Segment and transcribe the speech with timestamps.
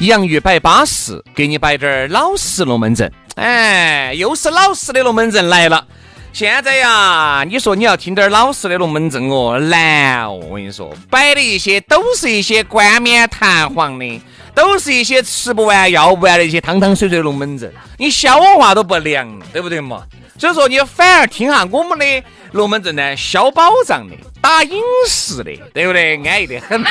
[0.00, 3.12] 洋芋摆巴适，给你摆点儿老实龙门阵。
[3.34, 5.84] 哎，又是老实的龙门阵来了。
[6.32, 10.34] 现在呀，你说你要听点儿老实的龙门阵哦，难哦。
[10.34, 14.22] 我跟你说，摆的一些都是一些冠冕堂皇的，
[14.54, 20.04] 都是一些吃不完要不完的一些汤汤水水的龙门阵，你消化都不良，对不对嘛？
[20.38, 26.14] 所以说，你反而听下我们的龙门阵呢，消饱胀的，打饮食的，对不对？
[26.24, 26.84] 安逸得很。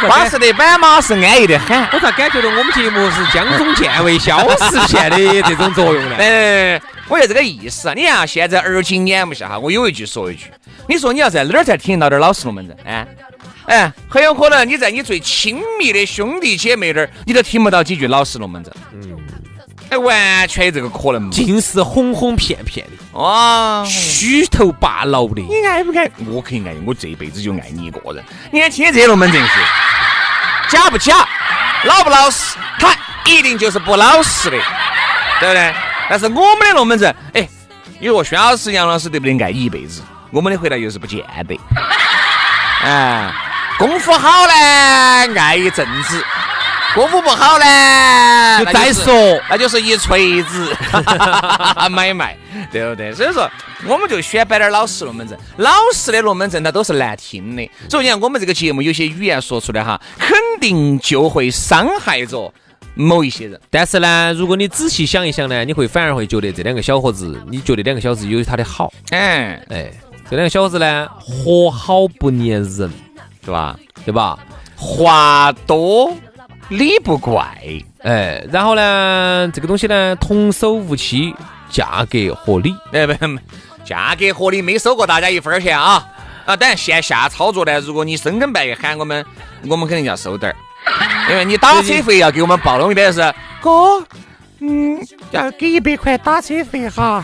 [0.08, 6.16] 巴适的板马是安逸的很， 我咋感觉到我们节目是江中健胃消食片的这种作用呢？
[6.20, 7.94] 哎，我就这个意思啊！
[7.94, 10.46] 你看现在耳今眼目下哈，我有一句说一句，
[10.88, 12.76] 你说你要在哪儿才听到点老实龙门阵？
[12.84, 13.06] 哎
[13.66, 18.72] 哎，很有可能你在你最亲密的兄弟姐妹那儿，你都听不到几句老实龙门阵。
[18.94, 19.16] 嗯。
[19.90, 25.40] 哎，完全有这个可能，尽是哄哄骗骗的，哇，虚头巴脑的。
[25.40, 26.10] 你爱不爱？
[26.26, 28.22] 我可以爱，我这辈子就爱你一个人。
[28.50, 29.48] 你看听这些龙门阵是
[30.68, 31.26] 假不假，
[31.84, 32.94] 老不老实，他
[33.24, 34.58] 一定就是不老实的，
[35.40, 35.74] 对不对？
[36.10, 37.48] 但是我们的龙门阵，哎，
[37.98, 39.38] 你说轩老师、杨老师对不对？
[39.42, 41.58] 爱你一辈子，我们的回答又是不见得。
[42.82, 43.32] 哎，
[43.78, 46.22] 功夫好呢，爱一阵子。
[46.94, 49.12] 功夫不好呢，就再说，
[49.48, 50.74] 那就是一锤子
[51.90, 52.36] 买卖，
[52.72, 53.12] 对不对？
[53.14, 53.48] 所以说，
[53.86, 57.70] 我们就选摆点老实龙门阵，老实的龙门阵它都是难听的。
[57.88, 62.52] 所以你看，我们这个节目有些语言说出来哈，肯定就会伤害着
[62.94, 63.60] 某一些人。
[63.70, 68.92] 但是呢，如果你仔细想一想呢，你会反而会觉得这两个小伙子，你觉得两个小伙子有他的好。
[69.10, 69.92] 哎哎，
[70.30, 72.90] 这两个小伙子呢，活好不粘人，
[73.44, 73.78] 对吧？
[74.04, 74.38] 对吧？
[74.74, 76.16] 话多。
[76.68, 77.56] 理不怪，
[78.02, 81.34] 哎，然后呢，这个东西呢，童叟无欺，
[81.70, 83.12] 价格合理，哎不，
[83.84, 86.04] 价格合理，没收过大家一分钱啊
[86.44, 86.54] 啊！
[86.54, 89.24] 当然线下操作呢，如果你深更半夜喊我们，
[89.66, 90.56] 我们肯定要收点儿，
[91.30, 94.04] 因为你打车费要给我们报弄的是哥，
[94.60, 94.98] 嗯，
[95.30, 97.22] 要给一百块打车费哈。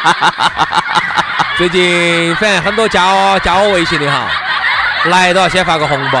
[1.58, 4.28] 最近反正很多加我加我微信的哈，
[5.04, 6.18] 来都要先发个红包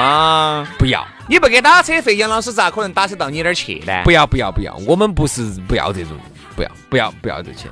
[0.00, 1.06] 啊，不要。
[1.32, 4.02] 你不给打车费，杨老师咋可能打车到你那儿去呢？
[4.04, 6.10] 不要不要不要，我们不是不要这种，
[6.54, 7.70] 不要不要不要这钱。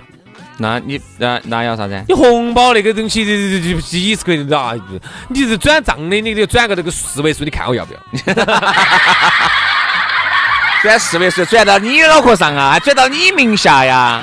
[0.57, 2.03] 那你那那要啥子？
[2.09, 4.73] 你红包那个东西，这这这几十块钱啊？
[5.29, 8.01] 你是转账的，你就转个这个四位数，你看我要不要？
[10.83, 12.79] 转四位数，转到你脑壳上啊？
[12.79, 14.23] 转到你名下呀？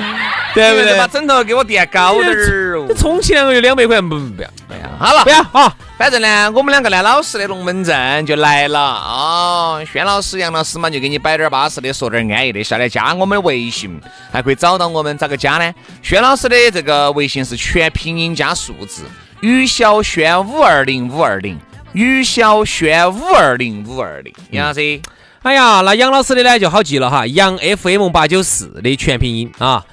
[0.56, 0.98] 对不对？
[0.98, 2.88] 把枕头给我垫高点儿哦。
[2.98, 4.50] 充其两个月两百块，不不要。
[4.68, 5.72] 不要，好了，不要啊。
[5.98, 9.84] 反正呢，我们两个呢，老实的龙门阵就来了啊！
[9.84, 14.00] 轩老师、杨老师嘛，就给你摆点巴适的，说点安逸的，下来加我们的微信，
[14.32, 15.18] 还可以找到我们。
[15.18, 15.74] 咋个加呢？
[16.04, 19.06] 轩老师的这个微信是全拼音加数字，
[19.42, 21.58] 于小轩五二零五二零，
[21.94, 24.32] 于小轩五二零五二零。
[24.52, 25.02] 杨老师，
[25.42, 29.84] 哎呀，那杨老师的呢就好记了哈，杨 FM 八九四的全拼音啊，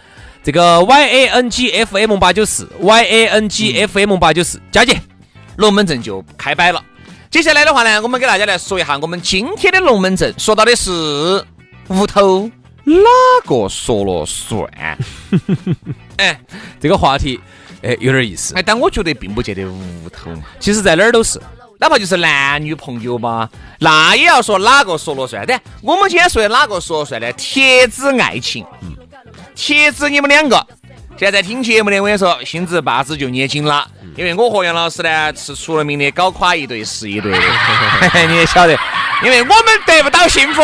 [0.43, 5.01] 这个 Y A N G F M 八九四，Y A N G F M 八九四，加姐。
[5.57, 6.83] 龙门阵就开摆了。
[7.31, 10.91] 接下来的话呢，我们给大家来说一下我们今天的龙门阵，说到的是
[11.89, 12.49] 屋头
[12.85, 12.95] 哪
[13.45, 14.69] 个说了算？
[16.17, 16.41] 哎，
[16.81, 17.41] 这个话题
[17.83, 18.55] 哎有点意思。
[18.55, 20.31] 哎，但我觉得并不见得屋头，
[20.61, 21.41] 其实在哪儿都是，
[21.81, 23.49] 哪怕就是男女朋友嘛，
[23.81, 25.45] 那也要说哪个说了算。
[25.47, 27.33] 但我们今天说的哪个说了算呢？
[27.33, 28.95] 铁子爱情，嗯，
[29.57, 30.65] 铁子你们两个。
[31.17, 38.77] 现在听节目的，我跟你说，心子八字就捏紧了，因为我和杨老师呢是出了名的搞垮一对是一对的，你也晓得，
[39.23, 40.61] 因为我们得不到幸福，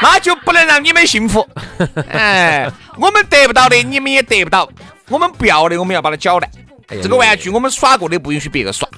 [0.00, 1.46] 那就不能让你们幸福。
[2.12, 4.68] 哎，我们得不到的，你们也得不到，
[5.08, 6.48] 我们不要的，我们要把它搅烂。
[7.02, 8.88] 这个玩具我们耍过的，不允许别个耍。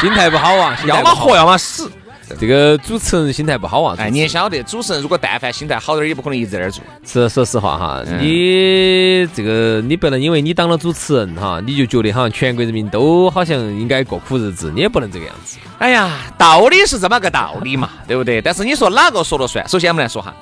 [0.00, 1.90] 心态不好啊， 要么活，要么死。
[2.38, 3.96] 这个主持人心态不好啊。
[3.98, 6.82] 哎，你也晓得，主持人如果但凡心态好点儿，也不可能一直在那儿做。
[7.04, 15.58] 是说实话哈，嗯你这个你不能因为你当了主持人哈，你就觉得好像全国人民都好像应该过苦日子，你也不能这个样子。
[15.78, 18.40] 哎呀，道理是这么个道理嘛，对不对？
[18.40, 19.68] 但是你说哪个说了算？
[19.68, 20.34] 首先我们来说哈，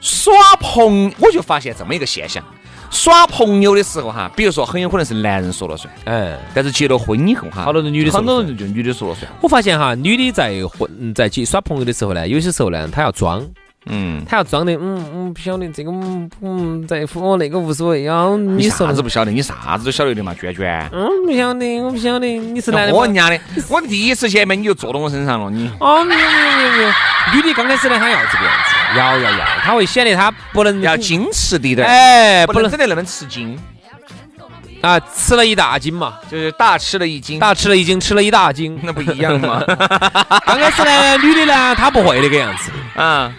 [0.00, 2.44] 耍朋，我就发现这么一个现象，
[2.90, 9.30] 耍朋友的时候哈，比如说很有可能是男人说了算，嗯，但是结了婚以后哈，好多人女的很多人就女的说了算。
[9.40, 13.46] 我发现哈，女的在混嗯在去耍朋友的时候呢，有些时候呢，她要装，
[13.86, 18.36] 嗯，她要装的，嗯嗯，不晓得这个，嗯嗯，在乎我那个无所谓啊。
[18.36, 19.30] 你啥子不晓得？
[19.30, 20.90] 你啥子都晓得的嘛，娟娟。
[20.92, 23.14] 嗯，不晓得，我不晓得，你是男的吗我人？
[23.14, 23.38] 家的，
[23.68, 26.90] 我第一次见面你就坐到我身上了，你哦，没有没有没有没有，
[27.34, 33.58] 女的刚开始呢，她要这个样子，要要要，他会显得他不能要矜持滴点，哎，不能整得那么吃惊，
[34.80, 38.78] 啊，吃了一大斤嘛，就是大吃了一惊，大吃了一斤，吃了一大斤。
[38.82, 39.62] 那不一样吗？
[40.46, 43.32] 刚开始呢，女的呢，她不会那个样子，啊，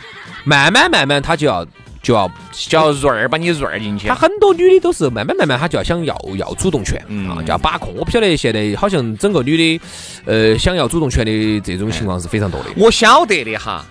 [0.44, 1.65] 慢慢慢慢她就要
[2.01, 4.15] 就要叫润儿把你润儿进去她。
[4.15, 7.00] 很多女的都是慢慢慢慢，她就要想要要主动权，
[7.30, 7.94] 啊，就要把控。
[7.95, 9.81] 我不晓得现在好像整个女的，
[10.25, 12.69] 呃，想要主动权的这种情况是非常多的。
[12.75, 13.86] 我晓得的哈，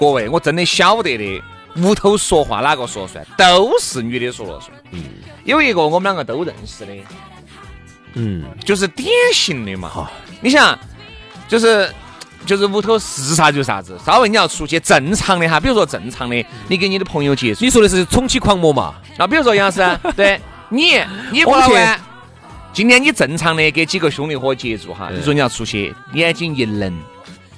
[0.00, 1.42] 各位，我真的晓得的。
[1.76, 3.24] 屋头说话哪个说了算？
[3.38, 4.72] 都是女的说了算。
[4.90, 5.04] 嗯，
[5.44, 6.92] 有一个我们两个都认识的，
[8.14, 10.10] 嗯，就是典型的嘛。
[10.40, 10.76] 你想，
[11.46, 11.88] 就是
[12.44, 18.94] 就是屋头是啥就啥子，稍微你要出去正常的哈，比如说正常的，你跟你的朋友接触，你说的是宠妻狂魔嘛？
[19.16, 21.00] 那，比如说杨老师， 对你，
[21.30, 22.00] 你过来玩，
[22.72, 26.92] 今天你正常的给几个兄弟伙接触哈，你说你要出去，眼睛一冷，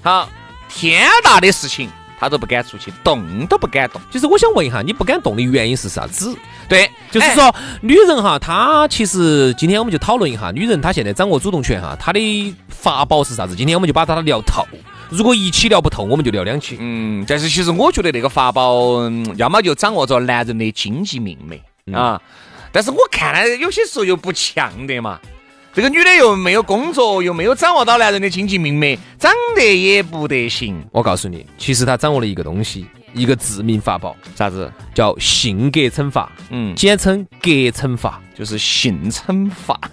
[0.03, 0.29] 好，
[0.69, 1.89] 天大的事情
[2.22, 4.00] 他都不敢出去，动都不敢动。
[4.08, 6.32] 就是我想问一下，你不敢动的原因是啥子？
[6.69, 13.56] 对，哎，就是说，女人哈，她其实今天我们就讨论一下，女人她现在掌握主动权哈，她的法宝是啥子？
[13.56, 14.64] 今天我们就把它聊透。
[15.10, 16.76] 如果一期聊不透，我们就聊两期。
[16.78, 22.22] 嗯，但是其实我觉得那个法宝，嗯要么就掌握着男人的经济命脉啊，
[22.70, 25.19] 但是我看来，有些时候又不强的嘛。
[25.74, 34.70] 这个女的又没有工作，又没有掌握到男人的经济命脉，长得也不得行，我告诉你，其实她掌握了一个东西，一个致命法宝，啥子？
[34.94, 38.20] 叫性格惩罚，嗯，简称格惩罚。
[38.34, 39.78] 就是性惩罚。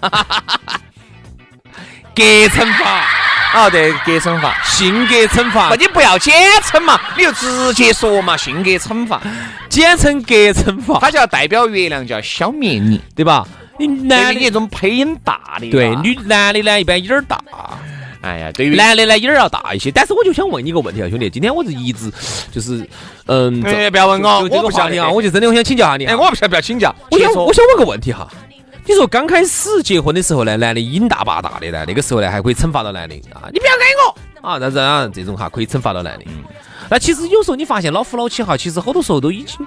[2.14, 3.06] 格惩罚，
[3.54, 4.60] 哦，对，格惩罚。
[4.64, 6.34] 性格惩罚那，你不要简
[6.64, 9.20] 称嘛，你就直接说嘛，性格惩罚。
[9.68, 13.00] 简称格惩罚，它叫代表月亮，叫消灭你。
[13.14, 13.46] 对吧？
[13.86, 17.42] 你男的于你这种配音大的，对女男的呢，一般音儿大，
[18.20, 19.90] 哎呀，对于男的呢音儿要大一些。
[19.90, 22.12] 但是我就想问你一个问题啊，兄弟，今天我是一直
[22.52, 22.86] 就是，
[23.26, 26.12] 嗯，哎不要问我这我不晓得个话题啊，我就真的我想请教下你啊。
[26.12, 28.28] 哎，我不晓得不要请教，我想我想问个问题哈，
[28.86, 34.48] 你说刚开始结婚的时候呢，男的瘾大把大的呢，那个时候呢还可以惩罚到男的啊，你不要爱我。
[34.48, 36.24] 啊，但是啊这种哈可以惩罚到男的。
[36.88, 39.66] 那其实有时候你发现老夫老妻哈，其实好多时候都已经，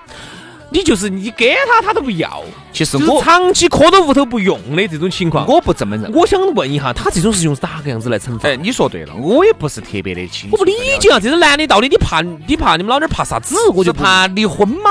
[0.73, 2.43] 你就是你给他他都不要，
[2.73, 5.47] 其实我长期磕到屋头不用的这种情况。
[5.47, 6.11] 我不这么认。
[6.11, 8.49] 我想问一下，他这种是用哪个样子来惩罚？
[8.49, 10.55] 哎，你说对了，我也不是特别的清楚。
[10.55, 13.55] 我不理解啊，这种男的到底你怕你怕你们老娘怕啥子？
[13.69, 14.89] 我我就怕离婚吗？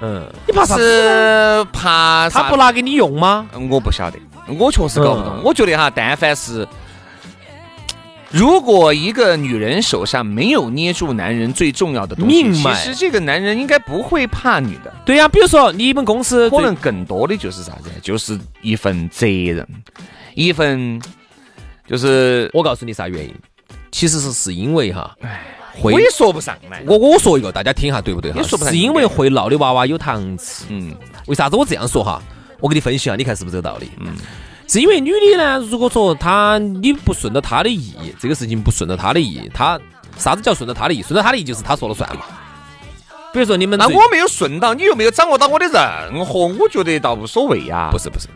[0.00, 0.82] 嗯，你怕啥子？
[0.82, 3.46] 是怕他不拿给你用吗？
[3.68, 4.18] 我不晓得，
[4.56, 5.32] 我确实搞不懂。
[5.38, 6.66] 嗯我觉得哈，但凡是
[8.34, 17.90] 如果一个女人手上没有捏住男人最重要的东西，命其实这个男人应该不会怕女的，对呀、比如说你们公司可能更多的就是啥子？
[18.02, 19.64] 就是一份责任，
[20.34, 21.00] 一份
[21.86, 23.32] 就是我告诉你啥原因，
[23.92, 25.16] 其实是是因为哈，
[25.80, 26.82] 会我也说不上来。
[26.88, 28.40] 我我说一个，大家听下对不对哈？
[28.40, 30.64] 也说不上是因为会闹的娃娃有糖吃。
[30.70, 30.92] 嗯
[31.26, 32.20] 为啥子我这样说哈？
[32.58, 33.90] 我给你分析下，你看是不是这个道理？
[34.00, 34.16] 嗯，
[34.66, 39.78] 是因为女的呢，如果说她你不顺着她的意，这个事情不顺着她的意，她
[40.16, 41.02] 啥子叫顺着她的意？
[41.02, 42.22] 顺着她的意就是她说了算嘛。
[43.32, 47.88] 比如说你们那我没有顺到，你又没有掌握到我的任何，我觉得倒无所谓呀。
[47.90, 48.28] 不是不是，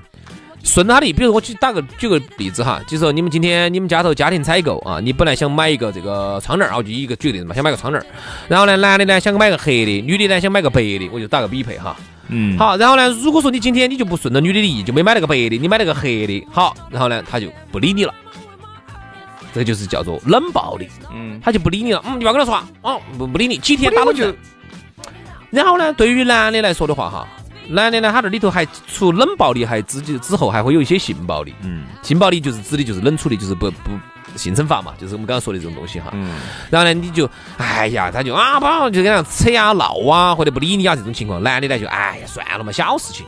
[0.65, 8.07] 顺着他的意，比如说我举打个举个例子哈，就是说你们今天你们家头家庭采购啊，你本来想买一个这个窗帘儿，啊，就一个举个例子嘛，想买个窗帘儿，
[8.49, 11.97] 然后呢，男的呢想买个黑的，女的呢想买个白的，我就打个比配哈。
[12.29, 18.15] 嗯，好，然后呢，如果说你今天你就不顺着女的的意，就没买那个白的，你买了个黑的，好，然后呢，他就不理你了。
[19.55, 24.33] 这个就是叫做冷暴力，嗯，他就不理你了，嗯，你不要跟他说话，哦，不不理你，几天打了就。
[25.51, 27.27] 然后呢，对于男的来说的话，哈，
[27.67, 31.55] 男的呢，他这里头还除冷暴力，还之之后还会有一些性暴力。
[31.63, 33.91] 嗯性暴力就是指的就是冷处理，就是不不
[34.37, 36.11] 性惩罚嘛，就是我们刚刚说的这种东西哈。
[36.13, 36.31] 嗯，
[36.71, 43.25] 然后呢，你就哎呀，他就啊，不就跟他扯啊闹啊，或者不理你啊这种情况，男的呢就哎呀算了嘛，小事情。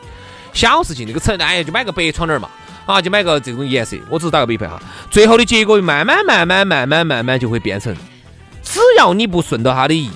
[0.53, 2.49] 小事情，这个扯哎呀就买个白窗帘嘛，
[2.85, 4.83] 啊就买个这种颜色，我只是打个比方哈。
[5.11, 7.95] 最后的结果慢慢慢慢慢慢慢慢就会变成，
[8.63, 10.11] 只要你不顺到他的意。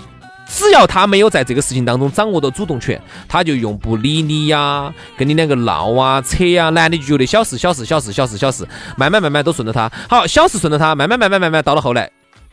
[0.49, 9.91] 只要他没有在这个事情当中掌握到主动权，他就用不理你呀，跟你两个闹啊、扯啊，男的就觉得小事、小事、小事、小事、小事，慢慢慢慢都顺着他。
[10.09, 12.11] 好，小事顺着他，慢慢慢慢慢慢到了后来，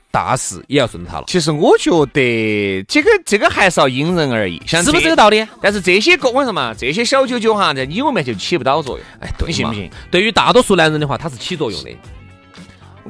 [0.10, 1.25] 大事也要顺着他了。
[1.27, 5.45] 其实我觉得这个这个还是要因人而异，像是不是这个道理？
[5.62, 9.05] 但是这些个我跟你说嘛，这些小九九哈，在你我面前就起不到作用。
[9.19, 9.89] 哎，对你信不信？
[10.10, 11.91] 对于大多数男人的话，他是起作用的。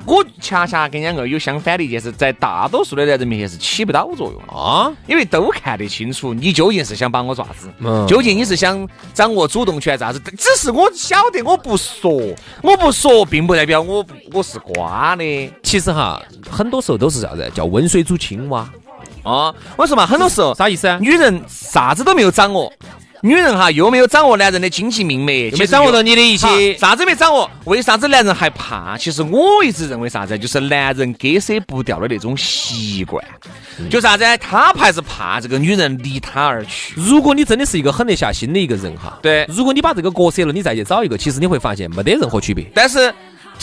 [0.05, 10.19] 我恰恰跟两个有相反的一件事，在大多数的男人面前是起不到作用啊，因为都看得清楚，你究竟是想把我爪子，嗯究竟你是想掌握主动权啥子？
[10.37, 12.11] 只是我晓得我不说，
[12.61, 15.53] 我不说，并不代表我我是瓜的。
[15.63, 17.51] 其实哈，很多时候都是啥子？
[17.53, 18.67] 叫温水煮青蛙
[19.23, 19.53] 啊！
[19.77, 20.97] 我说嘛，很多时候啥意思啊？
[21.01, 22.71] 女人啥子都没有掌握。
[23.23, 27.49] 女人哈又没有掌握男人的经济命脉，没掌握到你的一些啥子没掌握？
[27.65, 28.97] 为啥子男人还怕？
[28.97, 33.23] 其实我一直认为啥子，就是男人割舍不掉的那种习惯，
[33.91, 34.25] 就啥子？
[34.37, 36.95] 他还是怕这个女人离他而去。
[36.97, 42.65] 如果你真的是一个狠得下心的一个人哈，对，如果你把这个割舍了，你再去找一个，其实你会发现没得任何区别。
[42.73, 43.13] 但是。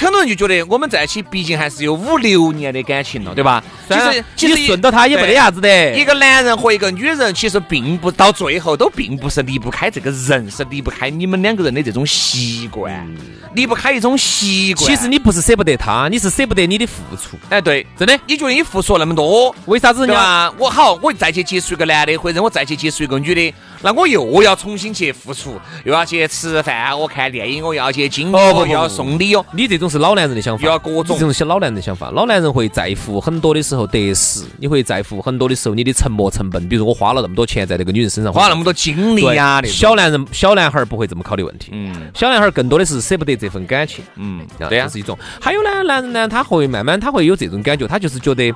[0.00, 3.62] 很多人就觉得我们在一起，毕竟还是有五六年的感情了，对吧？
[3.88, 5.94] 其实其实顺到他也没得啥子的。
[5.94, 13.06] 一个男人和一个女人，其实并不到最后都并不是离不开这个人，是离不开你们两个人的这种习惯，
[13.54, 14.86] 离不开一种习惯。
[14.86, 17.36] 其实你不是舍不得他，你是舍不得你的付出。
[17.48, 20.06] 哎，对，真的，你觉得你付出了那么多，为啥子？
[20.06, 20.52] 人家？
[20.58, 23.54] 我好，我再去接触一个男的，或者我再去接触一个女的。
[23.80, 29.44] 那我又要重新去付出，又要去吃饭，我看电影，我要去经历，我要送礼哦。
[29.52, 32.10] 你这种是老男人的想法，又要各种这种是老男人的想法。
[32.10, 36.68] 老男人会在乎很多的时候得失，你会在乎很多的时候你的沉没成本。
[36.68, 39.62] 比如我花了那么多钱在那个女人身上，花那么多精力呀。
[39.64, 41.70] 小男人、小男孩不会这么考虑问题。
[41.72, 44.04] 嗯，小男孩更多的是舍不得这份感情。
[44.16, 45.16] 嗯，对呀，这是一种。
[45.40, 48.52] 还有呢，男人呢，他会慢慢他会有这种感觉，他就是觉得。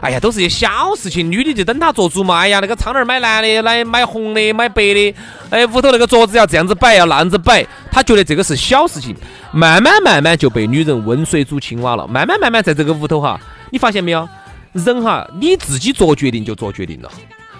[0.00, 2.36] 哎呀，都是些小事情，女的就等他做主嘛。
[2.38, 5.14] 哎呀，那个窗帘买蓝的，来买红的，买白的。
[5.50, 7.66] 哎，屋头那个桌子要这样子摆，要那样子摆。
[7.90, 9.14] 他觉得这个是小事情，
[9.52, 12.06] 慢慢慢慢就被女人温水煮青蛙了。
[12.06, 13.40] 慢慢慢慢在这个屋头哈，
[13.70, 14.28] 你发现没有？
[14.72, 17.10] 人哈，你自己做决定就做决定了。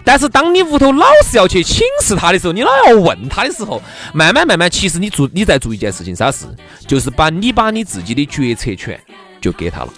[0.04, 3.80] 但是当你屋头老是要去请示他的时候，你老要问他的时候，
[4.12, 6.46] 慢慢慢慢，其实你做你在做一件事情，啥事？
[6.88, 8.99] 就是把你把你自己的决策权
[9.40, 9.88] 就给他了。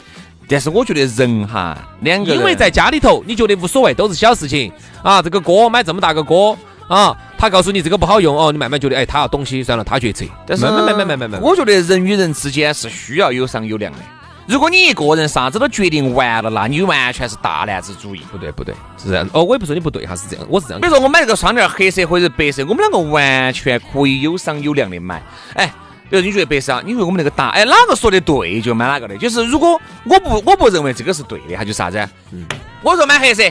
[0.46, 4.70] 但是我觉得人哈，两个因为在家里头，你觉得无所谓，都是小事情
[5.02, 5.22] 啊。
[5.22, 10.24] 这个锅买这么大个锅啊，他告诉你这个不好用哦，你慢慢觉得哎，他要东西算了，他决策。
[10.46, 13.98] 但是慢慢慢慢慢慢慢，我觉得人与人之间是需要有商有量的。
[14.46, 18.22] 如果你一个人啥子都决定完了，那你完全是大男子主义。
[18.30, 19.28] 不对不对，是这样。
[19.32, 20.80] 哦，我也不说你不对哈，是这样，我是这样。
[20.80, 25.22] 比如说我买这个窗帘，黑色或者白色，我们两个完全可以有商有量的买。
[25.54, 25.72] 哎。
[26.10, 26.82] 比如你觉得白色啊？
[26.84, 27.48] 你觉得我们那个大？
[27.48, 29.16] 哎，哪个说的对就买哪个的。
[29.16, 31.98] 就是如果我不我不认为这个是对的，它就啥子？
[32.30, 32.44] 嗯，
[32.82, 33.42] 我说买黑色，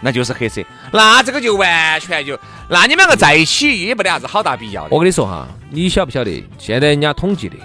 [0.00, 0.62] 那就是黑色。
[0.92, 2.38] 那这个就完全就，
[2.68, 4.88] 那你们两个在一起也没得啥子好大必要的。
[4.90, 6.44] 我跟你说哈，你晓不晓得？
[6.58, 7.56] 现在人家统计的，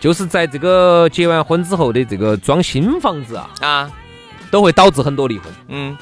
[0.00, 3.90] 就是在这个结完婚之后的这个装新房子啊啊，
[4.50, 5.52] 都会导致很多离婚。
[5.68, 5.96] 嗯，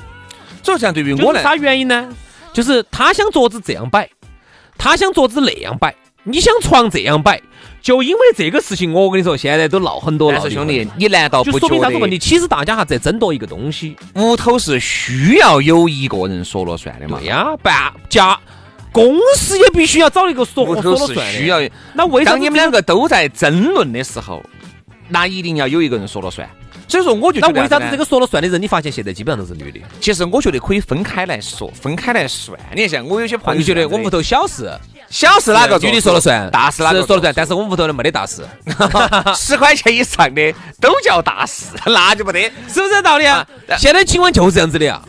[0.62, 2.09] 所以像对于我来，啥原因呢？
[2.52, 4.09] 就是他想桌子这样摆，
[4.78, 5.95] 他想桌子那样摆。
[6.26, 7.38] 你想床这样摆，
[7.84, 10.48] 就因为这个事情，我跟你说，现在都闹很多了。
[10.48, 12.18] 兄弟，你难道不说明啥子问题？
[12.18, 13.94] 其实大家还在争夺一个东西。
[14.14, 17.18] 屋头是需要有一个人说了算的嘛？
[17.20, 18.40] 对呀，办家
[18.90, 21.32] 公司也必须要找一个说说了算的。
[21.32, 21.60] 需要。
[21.92, 24.42] 那为啥当你们两个都在争论的时候，
[25.10, 26.48] 那一定要有一个人说了算。
[26.88, 29.80] 所以说，我就那为啥子这个说了算的人，你发现现在基本上都是女的？
[30.00, 32.58] 其实我觉得可以分开来说，分开来算。
[32.74, 34.72] 你看，像我有些朋友觉得我屋头小事。
[35.11, 37.32] 小事哪个女的说了算，大事哪个说了算？
[37.37, 38.46] 但是我们屋头的没得大事，
[39.37, 43.46] 十块钱以上的都叫大事，那就不得，是不是道理啊？
[43.78, 45.02] 现在情况就是这样子的啊。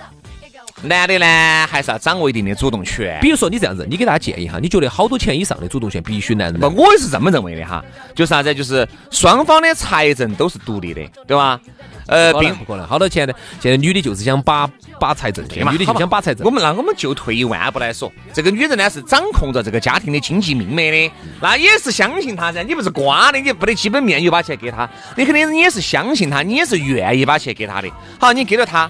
[0.86, 3.20] 男的呢，还是要掌握一定的主动权。
[3.22, 6.60] 比如说你这样子，你给大家建议哈，你觉得好多钱以上的主动权必须男人？
[6.60, 7.84] 不，我也是这么认为的哈。
[8.14, 8.54] 就啥子？
[8.54, 11.60] 就是双方的财政都是独立的，对吧？
[12.08, 13.34] 呃，并不可能，好多钱呢？
[13.60, 16.46] 现在女的就是想把把财政，女的就想把财政。
[16.46, 21.12] 我们那我们就退一万步来说，这个女人呢是掌控着这个家庭的经济命脉的，
[21.42, 22.62] 那也是相信她噻。
[22.62, 24.88] 你不是瓜的，你不得基本面又把钱给她，
[25.18, 27.90] 你肯定你也是相信她，你也是愿意把钱给她的。
[28.20, 28.88] 好，你给了她，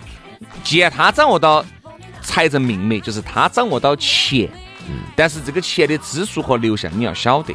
[0.62, 1.66] 既然她掌握到
[2.26, 4.50] 财政命脉，就是他掌握到钱，
[5.16, 7.54] 但是这个钱的支出和流向你要晓得。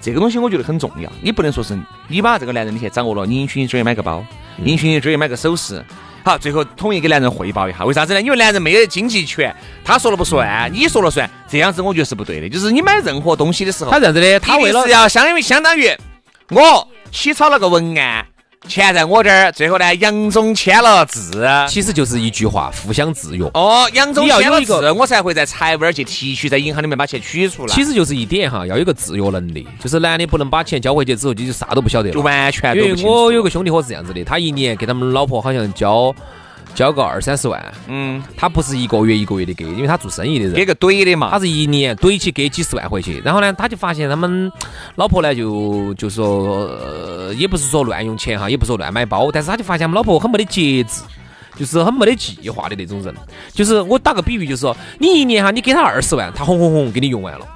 [0.00, 4.24] 这个东西我觉得很重要，你不能说是你把这个男人的钱掌握了，你允许你追买个包，
[4.64, 5.84] 允许你追买个首饰，
[6.24, 8.22] 好，最后统一给男人汇报一下，为啥子呢？
[8.22, 12.48] 因为男人没有经济权，他说了不算，你说了算，这样子我觉得是不对的。
[12.48, 15.90] 就是你买任何东西的时候，他这样子的，他为了是要相当于相当于
[16.48, 18.26] 我起草了个文案。
[18.68, 23.44] 钱在我这儿，最后呢，杨总签了字，其实就是一句话，互相制约。
[23.54, 27.74] 哦，杨总签了字，我才会在财务那儿去提取，在银行里面把钱取出来。
[27.74, 32.76] 其实就是一点哈，要有个制约能力，就是男的不能把钱交回去之后你就啥都不晓得了，就完全。
[32.76, 36.14] 因为我有个兄弟伙是这样子的，他一年给他们老婆好像交。
[36.74, 44.50] 交个二三十万，嗯，他不是一个月一个月的给，因为他做生意的人，给个怼的嘛，他是一年怼起给几十万回去，然后呢，他就发现他们
[44.94, 51.02] 老婆呢就就说，呃，也不是说乱用钱哈，也不是说乱买包，但是他就发现他们老婆很没得节制，
[51.56, 53.14] 就是很没得计划的那种人，
[53.52, 57.46] 就是我打个比喻，就是说你一年哈，你给他二十万，他轰轰轰给你用完了。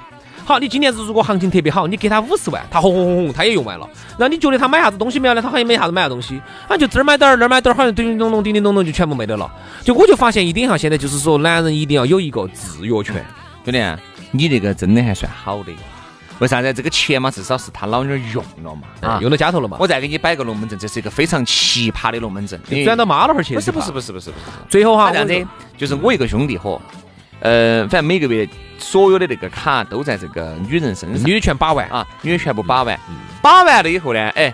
[0.45, 3.89] 好，你今年子如果行情特别好，你给他五十万，他轰轰轰轰，他也用完了。
[4.19, 5.41] 然后你觉得他买啥子东西没有呢？
[5.41, 9.51] 他好像没啥子买啥东西，好像就这儿买点儿，那儿买点儿，好像叮叮咚咚、叮叮咚咚就全部没得了。
[9.83, 13.25] 就我就发现一点哈，现在就是说，男人一定要有一个制约权。
[13.65, 13.83] 兄弟，
[14.33, 15.73] 你这个真的还算好的。
[16.41, 16.75] 为啥子？
[16.75, 19.77] 这个钱嘛，至少是他老娘用了嘛，啊，用到家头了嘛。
[19.81, 22.61] 我再给你摆个龙门阵，这是一个非常奇葩的龙门阵。
[22.85, 23.55] 转到妈老汉儿去？
[23.55, 24.45] 不是不是不是不是不是。
[24.69, 25.47] 最后哈，这样子，
[25.79, 26.83] 就是我一个兄弟伙。
[27.45, 28.49] 呃，反正每个月
[28.79, 32.99] 所有的那个卡都在这个女人身上，女的全把完啊，女的全部把完，
[33.43, 34.53] 把完了以后呢，哎，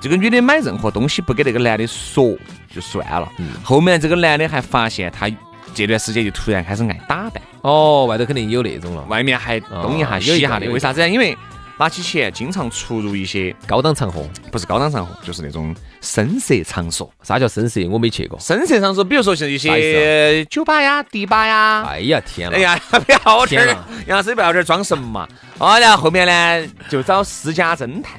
[0.00, 2.34] 这个女的买任何东西不给那个男的说
[2.72, 3.28] 就算了，
[3.62, 5.28] 后面这个男的还发现他
[5.74, 11.06] 这段时间就突然开始爱打扮，哦，外头肯定有那种了，外面还东一下西一下的，为啥子？
[11.10, 11.36] 因为。
[11.78, 17.08] 拿起钱，经常出入一些高档场合，不是高档场合，就是那种深色场所。
[17.22, 17.80] 啥叫深色？
[17.88, 18.38] 我没去过。
[18.40, 21.84] 深色场所，比如说像一些酒吧呀、迪吧呀。
[21.88, 25.28] 哎呀天哎呀，不要这儿，杨老师不要这儿装神嘛。
[25.58, 28.18] 啊，然后后面呢，就找私家侦探，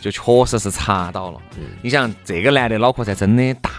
[0.00, 1.40] 就确实是查到了。
[1.82, 3.70] 你想，这个男的脑壳才真的大。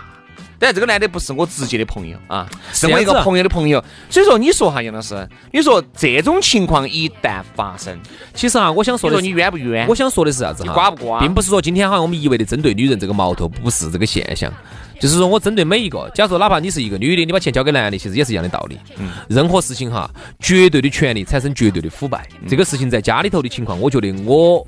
[0.60, 3.84] 但这个男的不是我直接的朋友啊，是我一个朋友的朋友。
[4.10, 7.98] 所以说，你说哈，杨老师，你说这种情况一旦发生，
[8.34, 9.88] 其实啊，我想说的，你冤不冤？
[9.88, 10.64] 我想说的是啥子？
[10.64, 11.20] 你瓜不瓜？
[11.20, 14.52] 并不是说今天好像我们一味的针对女人这个矛头，不是这个现象。
[15.00, 18.78] 就是说我针对每一个，假如说哪怕你是一个女的，你把钱交给男的，其实也是一样的道理。
[18.98, 19.12] 嗯。
[19.30, 22.28] 任何事情哈，绝对的权利产生绝对的腐败。
[22.48, 24.66] 这个事情在家里头的情况，我觉得我。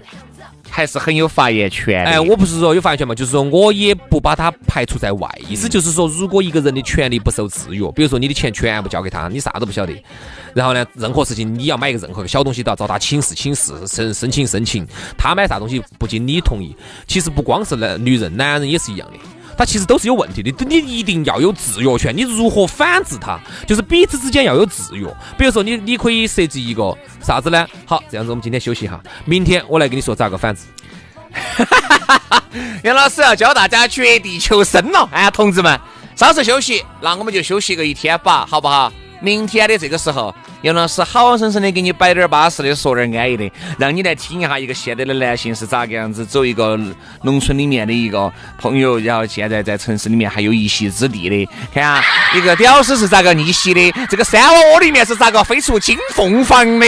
[0.72, 2.06] 还是很有发言权。
[2.06, 5.28] 哎，我不是说有发言权嘛，就是说我也不把它排除在外。
[5.50, 10.04] 意思就是说，如果一个人的权利不受制约，比如说你的钱全部交给他，你啥都不晓得。
[10.54, 14.86] 然后呢，任何事情你要买一个任何个小东西，都要找他请示、请示、申申请、申请。
[15.18, 16.76] 他买啥东西不经你同意，
[17.08, 19.18] 其实不光是男女人，男人也是一样的。
[19.60, 22.16] 他其实都是有问题的，你一定要有制约权。
[22.16, 23.38] 你如何反制他？
[23.68, 25.06] 就是彼此之间要有制约。
[25.38, 27.68] 比如说，你你可以设置一个啥子呢？
[27.86, 30.62] 好，这样子我们今天休息一下，明天我来跟你说咋个反制。
[32.86, 35.78] 杨老师要教大家绝地求生了，哎，同志们，
[36.16, 38.90] 稍事休息，那我们就休息个一天吧，好不好？
[39.22, 46.80] 明天的这个时候，杨老师好生生的给你摆点巴适的，说点安逸的，让你来听一下一个现在的男性是咋个样子，走一个
[47.24, 52.04] 农村里面的一个朋友，然后现在在城市里面还有一席之地的，看啊，
[52.34, 56.86] 一个屌丝是咋个逆袭的，这个山窝窝里面是咋个飞出金凤凰的。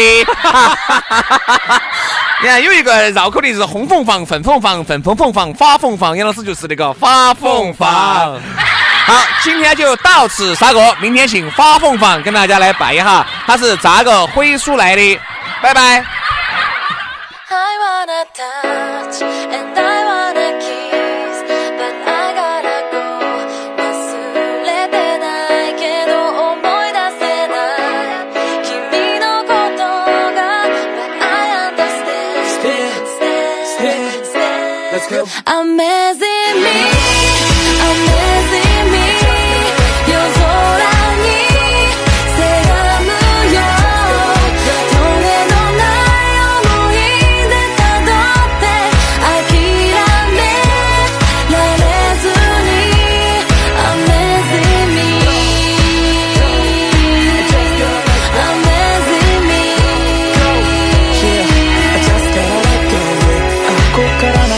[2.41, 8.39] 你看有一个绕口令是红凤凰、粉凤凰、粉凤凤凰、发凤凰，杨老师就是那个发凤凰。
[9.05, 15.19] 好，今天就到此杀过，明天请花凤凰跟大家来拜一下，他是咋个回出来的？
[15.61, 16.05] 拜拜。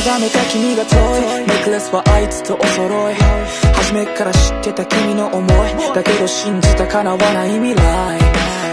[0.04, 1.48] 君が遠い。
[1.48, 3.16] ネックレスはあいつとお揃い。
[3.74, 5.50] 初めから知ってた君の思い。
[5.96, 8.20] だけど信じた叶わない未来。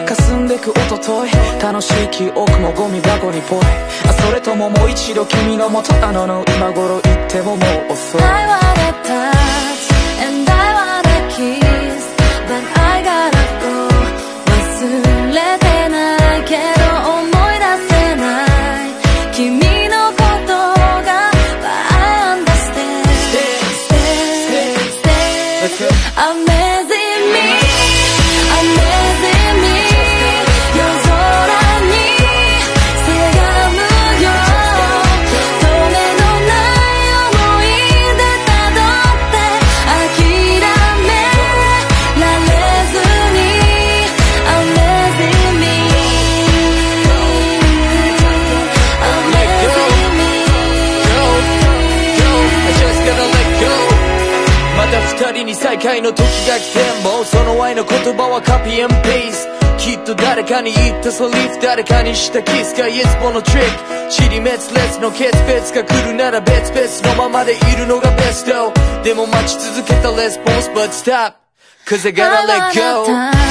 [0.06, 1.30] 霞んでくおととい
[1.62, 3.60] 楽しい記憶もゴミ箱にぽい
[4.26, 6.26] それとももう一度君の元あの？
[6.26, 8.20] の今頃言ってももう遅い。
[57.00, 59.48] もその愛の言葉はカピーペース。
[59.78, 64.10] きっと誰かに言ったソリフ誰かにしたキスかイエスボのトリック。
[64.10, 68.72] チリメツレスの決別が来るなら別々のままでいるのがベスト。
[69.02, 71.34] でも待ち続けたレスポンス But stop
[71.86, 73.49] Cause I gotta let go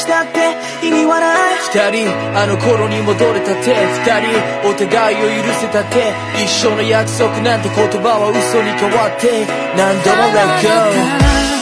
[0.00, 1.60] したって意味はない。
[1.60, 3.76] 二人あの頃に戻れたって。
[4.00, 6.12] 二人お互いを許せたって。
[6.42, 9.46] 一生の約束なんて言葉は嘘に変わって。
[9.76, 11.59] 何度も let go